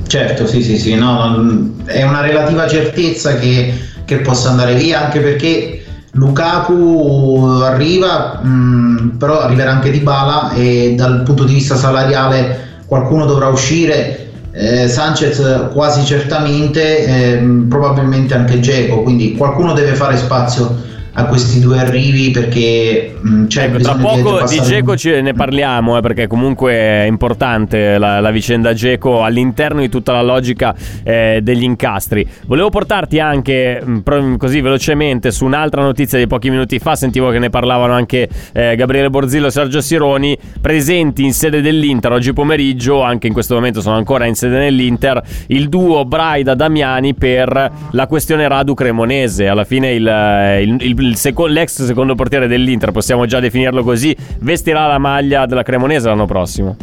[0.09, 3.75] Certo, sì, sì, sì, no, è una relativa certezza che,
[4.07, 10.53] che possa andare via, anche perché Lukaku arriva, mh, mm, però arriverà anche Di Bala
[10.55, 14.31] e dal punto di vista salariale qualcuno dovrà uscire.
[14.51, 17.37] Eh, Sanchez quasi certamente, eh,
[17.69, 20.75] probabilmente anche Geco, quindi qualcuno deve fare spazio
[21.19, 26.01] a questi due arrivi perché mh, c'è ecco, tra poco di, Geco ne parliamo eh,
[26.01, 31.65] perché comunque è importante la, la vicenda Geco all'interno di tutta la logica eh, degli
[31.65, 32.25] incastri.
[32.47, 36.95] Volevo portarti anche mh, così velocemente su un'altra notizia di pochi minuti fa.
[36.95, 42.13] Sentivo che ne parlavano anche eh, Gabriele Borzillo e Sergio Sironi presenti in sede dell'Inter
[42.13, 47.15] oggi pomeriggio anche in questo momento sono ancora in sede nell'Inter il duo Braida Damiani
[47.15, 49.49] per la questione Radu Cremonese.
[49.49, 54.17] Alla fine il, eh, il, il seco- l'ex secondo portiere dell'Inter, possiamo già definirlo così,
[54.41, 56.77] vestirà la maglia della Cremonese l'anno prossimo.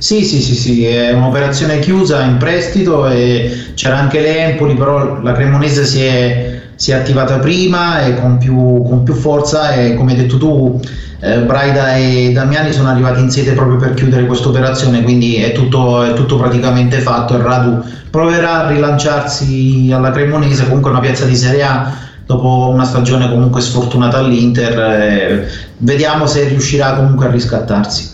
[0.00, 5.32] Sì, sì, sì, sì, è un'operazione chiusa in prestito e c'era anche l'Empoli, però la
[5.32, 10.12] Cremonese si è, si è attivata prima e con più, con più, forza e come
[10.12, 10.80] hai detto tu
[11.20, 15.52] eh, Braida e Damiani sono arrivati in sede proprio per chiudere questa operazione, quindi è
[15.52, 21.26] tutto, è tutto praticamente fatto e Radu proverà a rilanciarsi alla Cremonese, comunque una piazza
[21.26, 21.94] di Serie A
[22.30, 28.09] dopo una stagione comunque sfortunata all'Inter, eh, vediamo se riuscirà comunque a riscattarsi.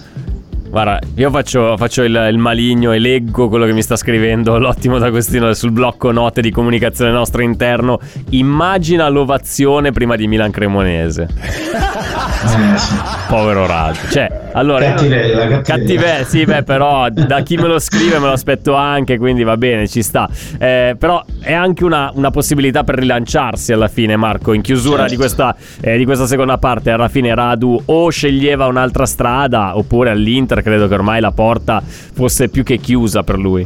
[0.77, 4.99] Guarda, io faccio, faccio il, il, maligno e leggo quello che mi sta scrivendo l'ottimo
[4.99, 7.99] D'Agostino sul blocco note di comunicazione nostro interno.
[8.33, 11.29] Immagina l'ovazione prima di Milan Cremonese.
[12.47, 13.29] Eh.
[13.29, 13.97] Povero Rad.
[14.11, 14.91] Cioè, allora.
[14.91, 15.61] Cattivella, cattivella.
[15.63, 16.25] cattivella.
[16.25, 19.89] Sì, beh, però da chi me lo scrive me lo aspetto anche, quindi va bene,
[19.89, 20.29] ci sta.
[20.59, 24.53] Eh, però è anche una, una, possibilità per rilanciarsi alla fine, Marco.
[24.53, 25.11] In chiusura certo.
[25.11, 30.11] di, questa, eh, di questa seconda parte, alla fine Radu o sceglieva un'altra strada, oppure
[30.11, 33.65] all'Inter credo che ormai la porta fosse più che chiusa per lui.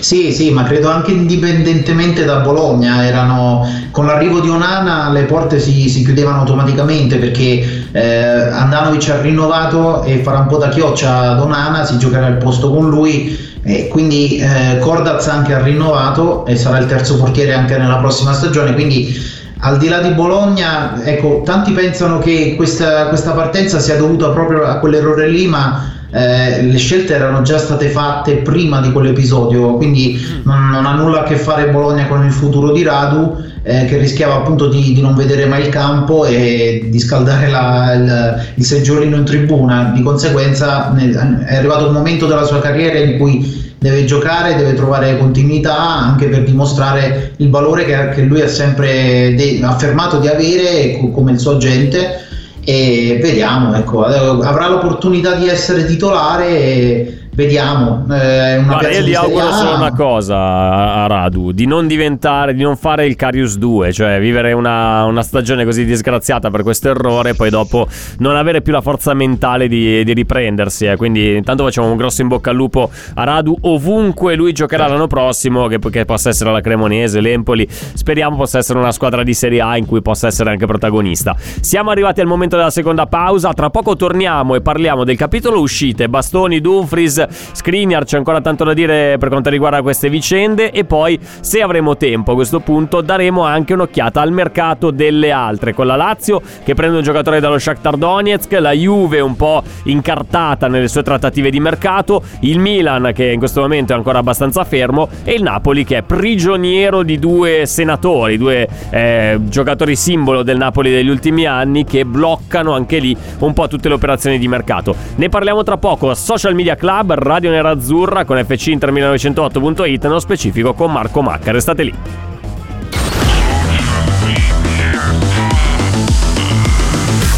[0.00, 5.60] Sì, sì, ma credo anche indipendentemente da Bologna, erano, con l'arrivo di Onana le porte
[5.60, 11.30] si, si chiudevano automaticamente perché eh, Andanovic ha rinnovato e farà un po' da chioccia
[11.30, 16.46] ad Onana, si giocherà il posto con lui e quindi eh, Cordaz anche ha rinnovato
[16.46, 19.14] e sarà il terzo portiere anche nella prossima stagione, quindi
[19.60, 24.64] al di là di Bologna, ecco, tanti pensano che questa, questa partenza sia dovuta proprio
[24.64, 30.18] a quell'errore lì, ma eh, le scelte erano già state fatte prima di quell'episodio, quindi
[30.18, 30.40] mm.
[30.44, 33.98] non, non, ha nulla a che fare Bologna con il futuro di Radu, eh, che
[33.98, 38.64] rischiava appunto di, di, non vedere mai il campo e di scaldare la, il, il
[38.64, 39.92] seggiolino in tribuna.
[39.94, 45.16] Di conseguenza è arrivato un momento della sua carriera in cui deve giocare, deve trovare
[45.16, 51.00] continuità anche per dimostrare il valore che, che lui ha sempre de- affermato di avere
[51.12, 52.26] come il suo agente.
[52.62, 58.04] E vediamo, ecco, avrà l'opportunità di essere titolare e vediamo.
[58.10, 62.76] Eh, Guarda, io gli auguro solo una cosa a, Radu: di non diventare, di non
[62.76, 67.34] fare il Carius 2, cioè vivere una, una stagione così disgraziata per questo errore, e
[67.34, 67.86] poi dopo
[68.18, 70.86] non avere più la forza mentale di, di riprendersi.
[70.86, 70.96] Eh.
[70.96, 75.06] Quindi, intanto facciamo un grosso in bocca al lupo a Radu, ovunque lui giocherà l'anno
[75.06, 77.66] prossimo, che, che possa essere la Cremonese, l'Empoli.
[77.70, 81.36] Speriamo possa essere una squadra di Serie A in cui possa essere anche protagonista.
[81.60, 83.52] Siamo arrivati al momento della seconda pausa.
[83.52, 86.08] Tra poco torniamo e parliamo del capitolo uscite.
[86.08, 90.70] Bastoni, Dumfries Skriniar c'è ancora tanto da dire per quanto riguarda queste vicende.
[90.70, 95.74] E poi se avremo tempo a questo punto daremo anche un'occhiata al mercato delle altre.
[95.74, 100.68] Con la Lazio che prende un giocatore dallo Shakhtar Donetsk, la Juve un po' incartata
[100.68, 105.08] nelle sue trattative di mercato, il Milan che in questo momento è ancora abbastanza fermo
[105.24, 110.90] e il Napoli che è prigioniero di due senatori, due eh, giocatori simbolo del Napoli
[110.90, 114.94] degli ultimi anni che bloccano anche lì un po' tutte le operazioni di mercato.
[115.16, 121.22] Ne parliamo tra poco, Social Media Club Radio Nerazzurra con fcinter1908.it, nello specifico con Marco
[121.22, 121.50] Macca.
[121.50, 121.94] Restate lì.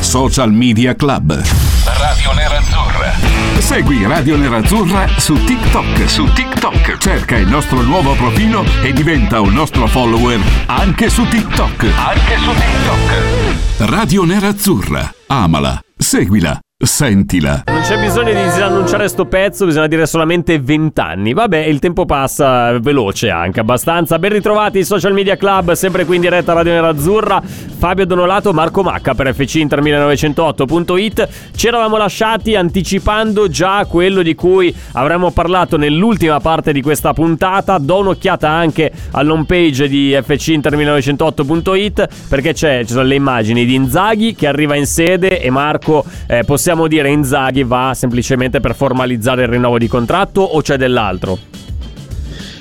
[0.01, 1.43] Social Media Club.
[1.85, 3.15] Radio Nerazzurra.
[3.59, 6.09] Segui Radio Nerazzurra su TikTok.
[6.09, 6.99] Su TikTok.
[6.99, 11.87] Cerca il nostro nuovo profilo e diventa un nostro follower anche su TikTok.
[11.97, 13.89] Anche su TikTok.
[13.89, 15.15] Radio Nerazzurra.
[15.29, 15.81] Amala.
[15.97, 16.61] Seguila.
[16.85, 17.63] Sentila.
[17.67, 21.33] Non c'è bisogno di annunciare sto pezzo, bisogna dire solamente 20 anni.
[21.33, 24.19] Vabbè, il tempo passa veloce anche, abbastanza.
[24.19, 27.41] Ben ritrovati Social Media Club, sempre qui in diretta Radio Nerazzurra.
[27.83, 31.29] Fabio Donolato, Marco Macca per FC Inter 1908.it.
[31.57, 37.79] Ci eravamo lasciati anticipando già quello di cui avremmo parlato nell'ultima parte di questa puntata.
[37.79, 43.75] Do un'occhiata anche all'home page di FC Inter 1908.it perché ci sono le immagini di
[43.75, 49.43] Inzaghi che arriva in sede e Marco eh, possiamo dire Inzaghi va semplicemente per formalizzare
[49.43, 51.37] il rinnovo di contratto o c'è dell'altro?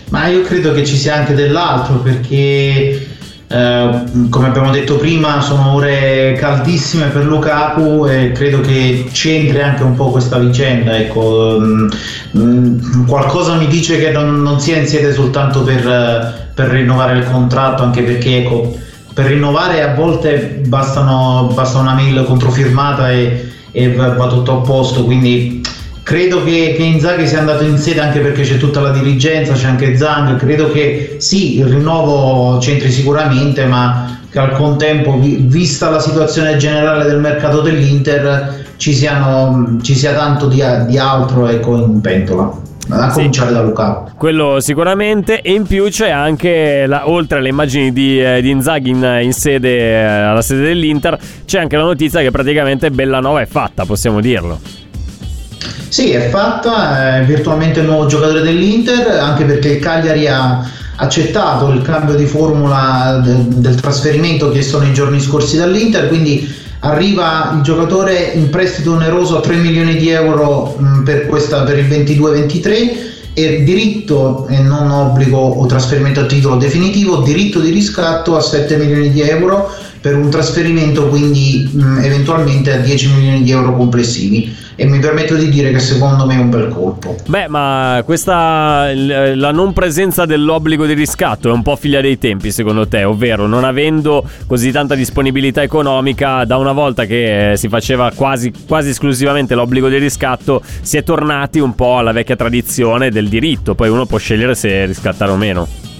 [0.10, 3.20] Ma io credo che ci sia anche dell'altro perché
[3.52, 9.84] eh, come abbiamo detto prima sono ore caldissime per Lukaku e credo che c'entri anche
[9.84, 11.88] un po' questa vicenda ecco, mm,
[12.38, 17.26] mm, qualcosa mi dice che non, non, sia in sede soltanto per, per rinnovare il
[17.30, 18.78] contratto anche perché ecco,
[19.14, 25.06] per rinnovare a volte bastano, basta una mail controfirmata e e va tutto a posto
[25.06, 25.61] quindi
[26.04, 29.68] credo che, che, Inzaghi sia andato in sede anche perché c'è tutta la dirigenza c'è
[29.68, 36.00] anche Zang credo che sì il rinnovo c'entri sicuramente ma che al contempo vista la
[36.00, 42.00] situazione generale del mercato dell'Inter ci, siano, ci sia tanto di, di altro ecco, in
[42.00, 43.16] pentola a sì.
[43.16, 44.12] cominciare da Lukaku.
[44.16, 48.90] Quello sicuramente e in più c'è anche la, oltre alle immagini di, eh, di Inzaghi
[48.90, 53.46] in, in sede eh, alla sede dell'Inter c'è anche la notizia che praticamente Bellanova è
[53.46, 54.81] fatta, possiamo dirlo.
[55.92, 61.68] Sì, è fatta, è virtualmente il nuovo giocatore dell'Inter, anche perché il Cagliari ha accettato
[61.68, 66.50] il cambio di formula de, del trasferimento chiesto nei giorni scorsi dall'Inter, quindi
[66.80, 71.80] arriva il giocatore in prestito oneroso a 3 milioni di euro mh, per, questa, per
[71.80, 78.38] il 22-23 e diritto e non obbligo o trasferimento a titolo definitivo, diritto di riscatto
[78.38, 79.70] a 7 milioni di euro
[80.02, 85.36] per un trasferimento quindi mh, eventualmente a 10 milioni di euro complessivi e mi permetto
[85.36, 87.16] di dire che secondo me è un bel colpo.
[87.28, 92.52] Beh, ma questa la non presenza dell'obbligo di riscatto è un po' figlia dei tempi,
[92.52, 98.12] secondo te, ovvero non avendo così tanta disponibilità economica, da una volta che si faceva
[98.16, 103.30] quasi, quasi esclusivamente l'obbligo di riscatto, si è tornati un po' alla vecchia tradizione del
[103.30, 105.91] diritto, poi uno può scegliere se riscattare o meno.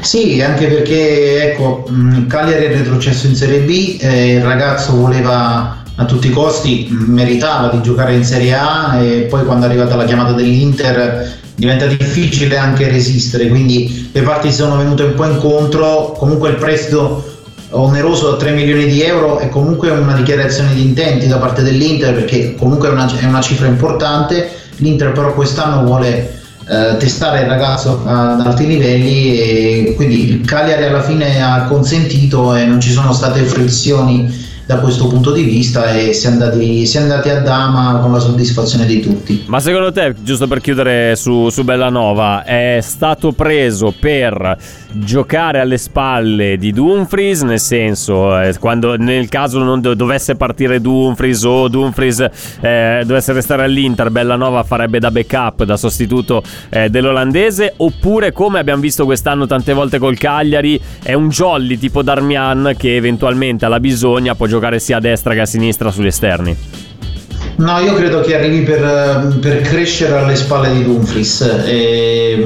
[0.00, 1.88] Sì, anche perché ecco,
[2.28, 7.68] Cagliari è retrocesso in Serie B, eh, il ragazzo voleva a tutti i costi meritava
[7.68, 12.56] di giocare in Serie A e poi quando è arrivata la chiamata dell'Inter diventa difficile
[12.56, 17.36] anche resistere, quindi le parti si sono venute un po' incontro, comunque il prestito
[17.70, 22.14] oneroso da 3 milioni di euro è comunque una dichiarazione di intenti da parte dell'Inter
[22.14, 26.37] perché comunque è una, è una cifra importante, l'Inter però quest'anno vuole
[26.68, 32.54] eh, testare il ragazzo ad alti livelli e quindi il Cagliari alla fine ha consentito
[32.54, 36.84] e non ci sono state frizioni da questo punto di vista e si è, andati,
[36.84, 39.44] si è andati a dama con la soddisfazione di tutti.
[39.46, 44.58] Ma secondo te, giusto per chiudere su, su Bellanova, è stato preso per
[44.90, 47.40] giocare alle spalle di Dumfries?
[47.44, 52.28] Nel senso, eh, quando nel caso non dovesse partire Dumfries o Dumfries
[52.60, 57.72] eh, dovesse restare all'Inter, Bellanova farebbe da backup, da sostituto eh, dell'olandese?
[57.78, 62.96] Oppure, come abbiamo visto quest'anno tante volte col Cagliari, è un jolly tipo Darmian che
[62.96, 66.56] eventualmente alla bisogna può giocare giocare sia a destra che a sinistra sugli esterni?
[67.56, 71.42] No, io credo che arrivi per, per crescere alle spalle di Dumfries.
[71.42, 72.38] È,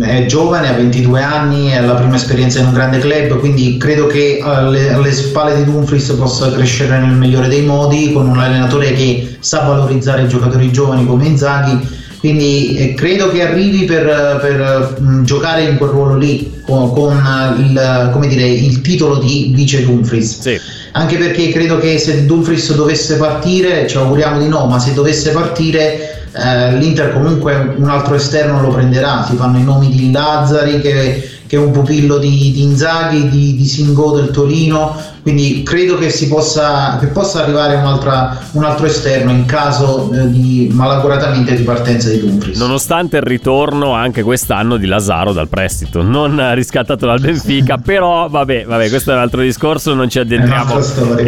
[0.00, 4.06] è, giovane, ha 22 anni, è la prima esperienza in un grande club, quindi credo
[4.06, 8.92] che alle, alle, spalle di Dumfries possa crescere nel migliore dei modi con un allenatore
[8.92, 14.96] che sa valorizzare i giocatori giovani come Inzaghi quindi eh, credo che arrivi per, per
[14.98, 17.12] mh, giocare in quel ruolo lì con, con
[17.58, 20.60] il, dire, il, titolo di vice Dumfries sì.
[20.92, 25.30] anche perché credo che se Dumfries dovesse partire ci auguriamo di no ma se dovesse
[25.30, 30.80] partire eh, l'Inter comunque un altro esterno lo prenderà si fanno i nomi di Lazzari
[30.80, 35.98] che, che è un pupillo di, di Inzaghi di, di Singo del Torino quindi credo
[35.98, 41.64] che, si possa, che possa arrivare un altro esterno in caso eh, di malaguratamente di
[41.64, 42.56] partenza di Dumfries.
[42.56, 48.66] Nonostante il ritorno anche quest'anno di Lazaro dal prestito, non riscattato dal Benfica, però vabbè,
[48.66, 50.78] vabbè, questo è un altro discorso, non ci addentriamo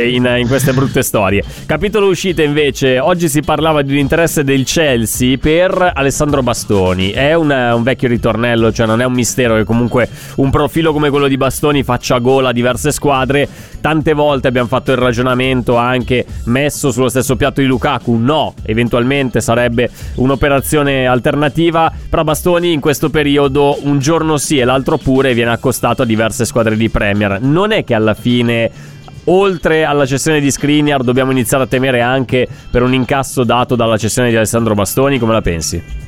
[0.01, 1.43] in, in, queste brutte storie.
[1.67, 7.35] Capitolo uscite invece, oggi si parlava di un interesse del Chelsea per Alessandro Bastoni, è
[7.35, 11.27] un, un vecchio ritornello, cioè non è un mistero che comunque un profilo come quello
[11.27, 13.49] di Bastoni faccia gola a diverse squadre
[13.89, 18.17] Tante volte abbiamo fatto il ragionamento anche messo sullo stesso piatto di Lukaku.
[18.17, 21.91] No, eventualmente sarebbe un'operazione alternativa.
[22.11, 26.45] Però Bastoni in questo periodo un giorno sì e l'altro pure viene accostato a diverse
[26.45, 27.41] squadre di Premier.
[27.41, 28.71] Non è che alla fine
[29.25, 33.97] oltre alla cessione di Skriniar dobbiamo iniziare a temere anche per un incasso dato dalla
[33.97, 36.08] cessione di Alessandro Bastoni, come la pensi?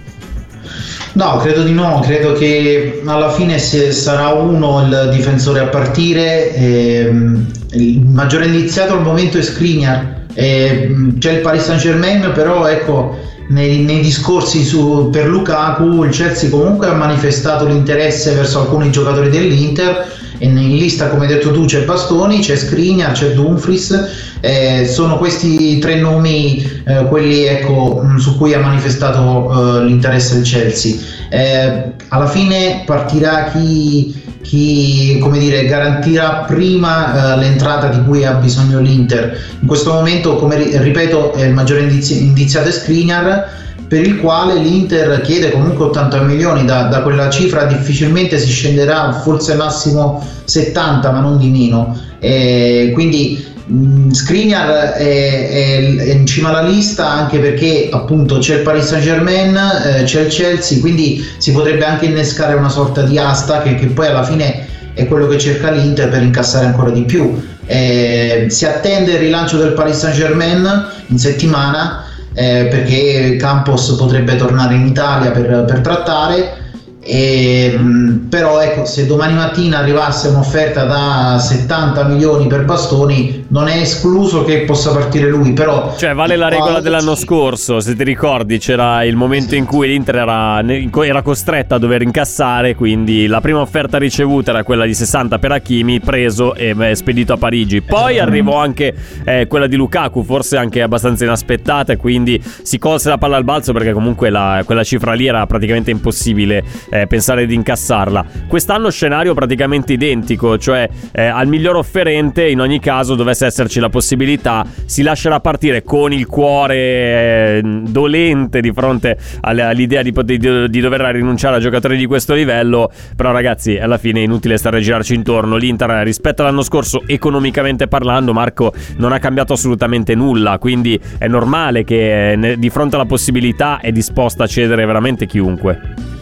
[1.13, 7.51] No, credo di no, credo che alla fine sarà uno il difensore a partire, ehm,
[7.73, 13.19] il maggiore indiziato al momento è Skriniar, ehm, c'è il Paris Saint Germain, però ecco
[13.49, 19.31] nei, nei discorsi su, per Lukaku il Chelsea comunque ha manifestato l'interesse verso alcuni giocatori
[19.31, 20.07] dell'Inter
[20.41, 25.79] in lista come hai detto tu c'è Bastoni, c'è Skriniar, c'è Dumfries eh, sono questi
[25.79, 30.97] tre nomi eh, quelli ecco, su cui ha manifestato eh, l'interesse del Chelsea.
[31.29, 38.33] Eh, alla fine partirà chi, chi come dire, garantirà prima eh, l'entrata di cui ha
[38.33, 39.39] bisogno l'Inter.
[39.61, 43.59] In questo momento come ripeto il maggiore indizi- indiziato è Skriniar
[43.91, 49.21] per il quale l'Inter chiede comunque 80 milioni, da, da, quella cifra difficilmente si scenderà,
[49.25, 51.99] forse massimo 70 ma non di meno.
[52.21, 58.59] E quindi mh, Skriniar è, è, è, in cima alla lista anche perché appunto c'è
[58.59, 63.03] il Paris Saint Germain, eh, c'è il Chelsea, quindi si potrebbe anche innescare una sorta
[63.03, 66.91] di asta che, che poi alla fine è quello che cerca l'Inter per incassare ancora
[66.91, 67.43] di più.
[67.67, 72.05] Eh, si attende il rilancio del Paris Saint Germain in settimana
[72.41, 76.69] eh, perché Campos potrebbe tornare in Italia per, per trattare.
[77.03, 83.69] E, ehm, però ecco, se domani mattina arrivasse un'offerta da 70 milioni per bastoni, non
[83.69, 85.53] è escluso che possa partire lui.
[85.53, 87.81] Però, cioè, vale la regola ah, dell'anno scorso.
[87.81, 90.63] Se ti ricordi, c'era il momento in cui l'Inter era,
[91.05, 92.75] era, costretta a dover incassare.
[92.75, 97.33] Quindi la prima offerta ricevuta era quella di 60 per Hakimi, preso e beh, spedito
[97.33, 97.83] a Parigi.
[97.83, 98.21] Poi eh.
[98.21, 98.95] arrivò anche
[99.25, 101.97] eh, quella di Lukaku, forse anche abbastanza inaspettata.
[101.97, 105.91] Quindi si colse la palla al balzo perché comunque la, quella cifra lì era praticamente
[105.91, 108.25] impossibile eh, pensare di incassarla.
[108.47, 113.89] Quest'anno scenario praticamente identico, cioè eh, al miglior offerente in ogni caso dovesse esserci la
[113.89, 120.81] possibilità si lascerà partire con il cuore eh, dolente di fronte all'idea di, di, di,
[120.81, 124.81] dover rinunciare a giocatori di questo livello, però ragazzi alla fine è inutile stare a
[124.81, 130.99] girarci intorno, l'Inter rispetto all'anno scorso economicamente parlando Marco non ha cambiato assolutamente nulla, quindi
[131.19, 136.20] è normale che eh, di fronte alla possibilità è disposta a cedere veramente chiunque.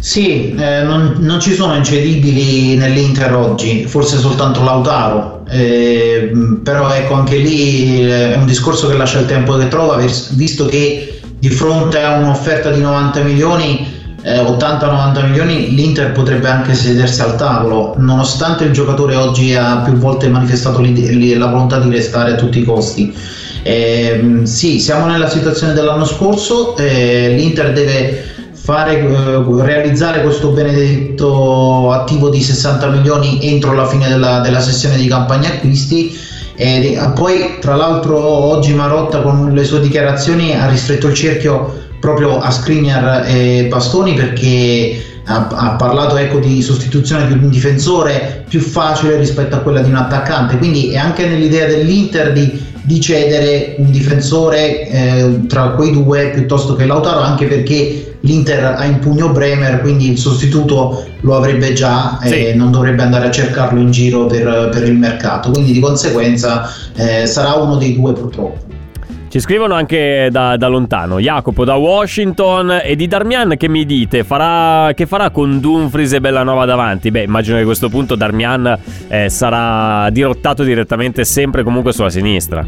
[0.00, 6.32] Sì, eh, non, non, ci sono incedibili nell'Inter oggi, forse soltanto Lautaro, eh,
[6.64, 10.64] però ecco anche lì eh, è un discorso che lascia il tempo che trova, visto
[10.64, 13.86] che di fronte a un'offerta di 90 milioni,
[14.22, 19.94] eh, 80-90 milioni, l'Inter potrebbe anche sedersi al tavolo, nonostante il giocatore oggi ha più
[19.94, 23.14] volte manifestato la volontà di restare a tutti i costi.
[23.62, 28.29] Eh, sì, siamo nella situazione dell'anno scorso, eh, l'Inter deve
[28.62, 34.96] fare, eh, realizzare questo benedetto attivo di 60 milioni entro la fine della, della sessione
[34.96, 36.16] di campagna acquisti.
[36.56, 42.38] E poi tra l'altro oggi Marotta con le sue dichiarazioni ha ristretto il cerchio proprio
[42.38, 48.60] a Skriniar e Bastoni perché ha, ha parlato ecco, di sostituzione di un difensore più
[48.60, 50.58] facile rispetto a quella di un attaccante.
[50.58, 56.74] Quindi è anche nell'idea dell'Inter di di cedere un difensore eh, tra quei due piuttosto
[56.74, 62.18] che Lautaro anche perché l'Inter ha in pugno Bremer quindi il sostituto lo avrebbe già
[62.20, 62.46] sì.
[62.46, 66.68] e non dovrebbe andare a cercarlo in giro per, per il mercato quindi di conseguenza
[66.96, 68.69] eh, sarà uno dei due purtroppo
[69.30, 71.20] ci scrivono anche da, da, lontano.
[71.20, 74.24] Jacopo da Washington e di Darmian che mi dite?
[74.24, 77.12] Farà, che farà con Dumfries e Bellanova davanti?
[77.12, 78.76] Beh, immagino che a questo punto Darmian
[79.06, 82.66] eh, sarà dirottato direttamente sempre comunque sulla sinistra.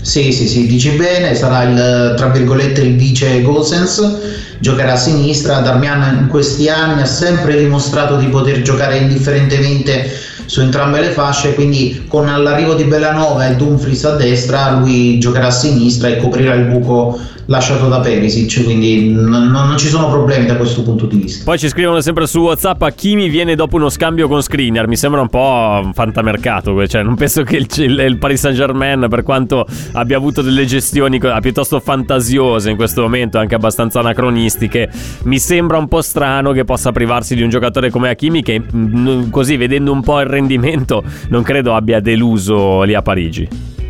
[0.00, 5.58] Sì, sì, sì, dici bene, sarà il, tra virgolette il vice Gosens, giocherà a sinistra,
[5.60, 10.10] Darmian in questi anni ha sempre dimostrato di poter giocare indifferentemente
[10.46, 15.46] su entrambe le fasce, quindi con l'arrivo di Bellanova e Dumfries a destra lui giocherà
[15.46, 20.46] a sinistra e coprirà il buco lasciato da Perisic, quindi non, non, ci sono problemi
[20.46, 21.44] da questo punto di vista.
[21.44, 24.86] Poi ci scrivono sempre su WhatsApp a chi mi viene dopo uno scambio con Skriniar,
[24.86, 29.06] mi sembra un po' un fantamercato, cioè non penso che il, il, il Paris Saint-Germain
[29.08, 34.90] per quanto abbia avuto delle gestioni piuttosto fantasiose in questo momento, anche abbastanza anacronistiche,
[35.24, 39.30] mi sembra un po' strano che possa privarsi di un giocatore come Hakimi che mm,
[39.30, 43.80] così vedendo un po' il rendimento non credo abbia deluso lì a Parigi.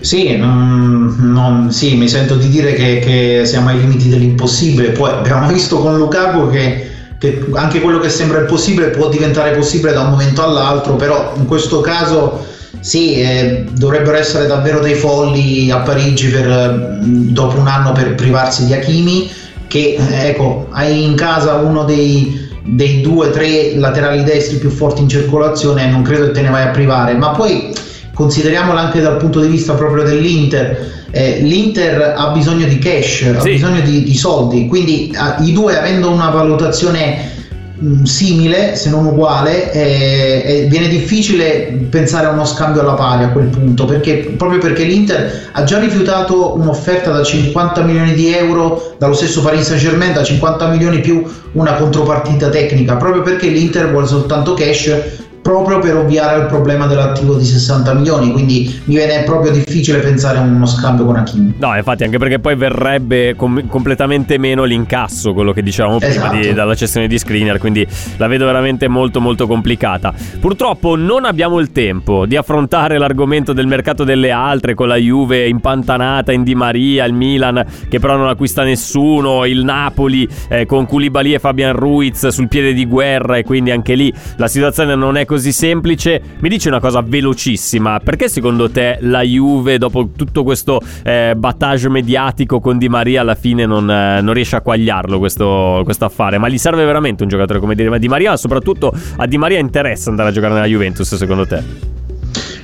[0.00, 4.90] Sì, non, non, sì, mi sento di dire che, che, siamo ai limiti dell'impossibile.
[4.90, 9.92] Poi abbiamo visto con Lukaku che, che, anche quello che sembra impossibile può diventare possibile
[9.92, 12.44] da un momento all'altro, però in questo caso
[12.80, 18.66] sì, eh, dovrebbero essere davvero dei folli a Parigi per, dopo un anno per privarsi
[18.66, 19.30] di Hakimi,
[19.66, 25.00] che ecco, hai in casa uno dei dei due o tre laterali destri più forti
[25.00, 27.72] in circolazione non credo che te ne vai a privare, ma poi
[28.18, 31.06] consideriamolo anche dal punto di vista proprio dell'Inter.
[31.12, 33.26] Eh, L'Inter ha bisogno di cash, sì.
[33.28, 37.30] ha bisogno di, di soldi, quindi eh, i due avendo una valutazione
[37.78, 43.28] mh, simile, se non uguale, eh, viene difficile pensare a uno scambio alla pari a
[43.28, 48.96] quel punto, perché, proprio perché l'Inter ha già rifiutato un'offerta da 50 milioni di euro
[48.98, 53.92] dallo stesso Paris Saint Germain, da 50 milioni più una contropartita tecnica, proprio perché l'Inter
[53.92, 59.22] vuole soltanto cash proprio per ovviare al problema dell'attivo di 60 milioni, quindi mi viene
[59.24, 61.54] proprio difficile pensare a uno scambio con Hakim.
[61.58, 66.40] No, infatti anche perché poi verrebbe com- completamente meno l'incasso, quello che dicevamo prima di,
[66.40, 66.54] esatto.
[66.54, 67.86] dalla cessione di screener, quindi
[68.16, 70.12] la vedo veramente molto molto complicata.
[70.40, 75.46] Purtroppo non abbiamo il tempo di affrontare l'argomento del mercato delle altre con la Juve
[75.48, 80.86] impantanata in Di Maria, il Milan che però non acquista nessuno, il Napoli eh, con
[80.86, 85.16] Koulibaly e Fabian Ruiz sul piede di guerra e quindi anche lì la situazione non
[85.16, 86.20] è così semplice.
[86.38, 91.88] Mi dici una cosa velocissima, perché secondo te la Juve, dopo tutto questo eh, battage
[91.90, 96.38] mediatico con Di Maria, alla fine non, eh, non riesce a quagliarlo questo, affare?
[96.38, 98.36] Ma gli serve veramente un giocatore come Di Maria?
[98.36, 102.07] Soprattutto a Di Maria interessa andare a giocare nella Juventus, secondo te?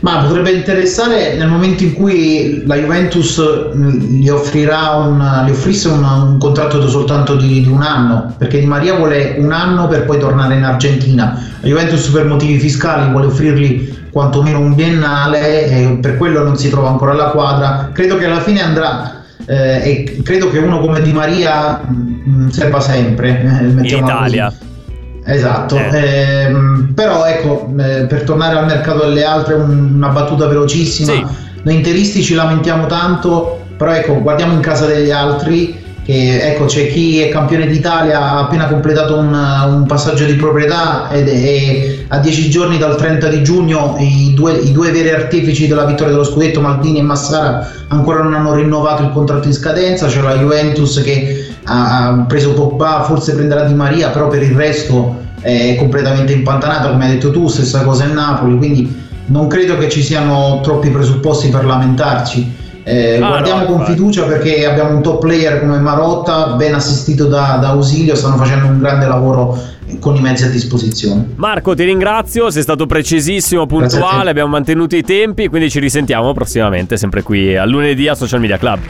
[0.05, 3.41] Ma potrebbe interessare nel momento in cui la Juventus
[3.75, 8.61] mm, gli, offrirà un, gli offrisse un, un contratto soltanto di, di, un anno, perché
[8.61, 11.43] Di Maria vuole un anno per poi tornare in Argentina.
[11.59, 16.69] La Juventus per motivi fiscali vuole offrirgli quantomeno un biennale e per quello non si
[16.69, 17.89] trova ancora la quadra.
[17.95, 22.49] Credo che alla fine andrà eh, e credo che uno come Di Maria mh, mm,
[22.49, 23.41] serva sempre.
[23.41, 24.49] Eh, in Italia.
[24.49, 24.73] Così.
[25.25, 25.89] Esatto, eh.
[25.93, 26.55] Eh,
[26.95, 31.13] però ecco, eh, per tornare al mercato delle altre, un, una battuta velocissima.
[31.13, 31.25] Sì.
[31.63, 35.83] Noi interisti ci lamentiamo tanto, però ecco, guardiamo in casa degli altri.
[36.05, 41.09] Che, ecco, c'è chi è campione d'Italia, ha appena completato un, un passaggio di proprietà
[41.11, 45.67] ed è a dieci giorni dal 30 di giugno i due, i due veri artefici
[45.67, 50.07] della vittoria dello scudetto, Maldini e Massara, ancora non hanno rinnovato il contratto in scadenza.
[50.07, 55.23] C'è la Juventus che ha, preso Pogba, forse prenderà Di Maria, però per il resto
[55.41, 59.89] è completamente impantanata, come hai detto tu, stessa cosa in Napoli, quindi non credo che
[59.89, 62.63] ci siano troppi presupposti per lamentarci.
[62.87, 63.85] Eh, ah, guardiamo no, con no.
[63.85, 68.67] fiducia perché abbiamo un top player come Marotta, ben assistito da, da Ausilio, stanno facendo
[68.67, 69.59] un grande lavoro
[70.01, 71.31] con i mezzi a disposizione.
[71.37, 76.99] Marco, ti ringrazio, sei stato precisissimo, puntuale, abbiamo mantenuto i tempi, quindi ci risentiamo prossimamente,
[76.99, 78.81] sempre qui a lunedì a Social Media Club.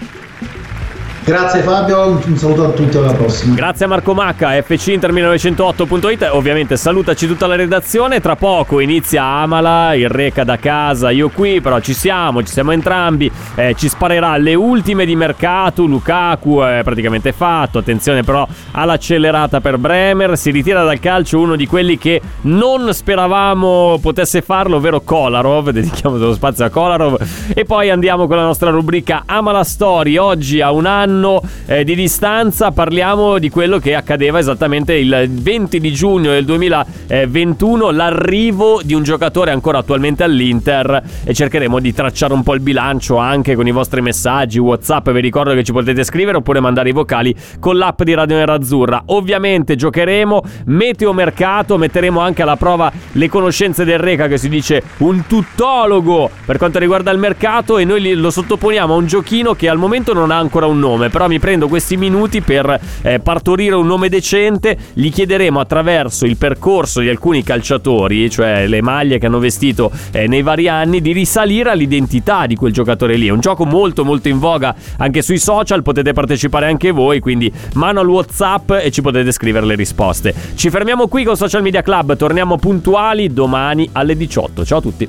[1.25, 3.55] Grazie Fabio, un saluto a tutti, alla prossima.
[3.55, 10.11] Grazie a Marco Macca, fcinter1908.it, ovviamente salutaci tutta la redazione, tra poco inizia Amala, il
[10.11, 14.55] Reca da casa, io qui, però ci siamo, ci siamo entrambi, eh, ci sparerà le
[14.55, 21.01] ultime di mercato, Lukaku è praticamente fatto, attenzione però all'accelerata per Bremer, si ritira dal
[21.01, 26.69] calcio uno di quelli che non speravamo potesse farlo, ovvero Kolarov, dedichiamo dello spazio a
[26.69, 27.17] Kolarov,
[27.55, 31.85] e poi andiamo con la nostra rubrica Amala Story, oggi a un anno anno eh,
[31.85, 38.81] di distanza parliamo di quello che accadeva esattamente il 20 di giugno del 2021, l'arrivo
[38.83, 43.55] di un giocatore ancora attualmente all'Inter e cercheremo di tracciare un po' il bilancio anche
[43.55, 47.35] con i vostri messaggi, Whatsapp, vi ricordo che ci potete scrivere oppure mandare i vocali
[47.61, 49.05] con l'app di Radio Nerazzurra.
[49.07, 54.83] Ovviamente giocheremo meteo mercato, metteremo anche alla prova le conoscenze del Reca che si dice
[54.99, 59.69] un tuttologo per quanto riguarda il mercato e noi lo sottoponiamo a un giochino che
[59.69, 63.21] al momento non ha ancora un nome nome, però mi prendo questi minuti per eh,
[63.21, 64.77] partorire un nome decente.
[64.93, 70.27] Gli chiederemo attraverso il percorso di alcuni calciatori, cioè le maglie che hanno vestito eh,
[70.27, 73.29] nei vari anni, di risalire all'identità di quel giocatore lì.
[73.29, 77.53] È un gioco molto molto in voga anche sui social, potete partecipare anche voi, quindi
[77.75, 80.35] mano al WhatsApp e ci potete scrivere le risposte.
[80.55, 84.65] Ci fermiamo qui con Social Media Club, torniamo puntuali domani alle 18.
[84.65, 85.09] Ciao a tutti.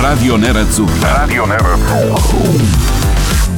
[0.00, 1.12] Radio Nerazzurra.
[1.16, 2.97] Radio Nerazzurra.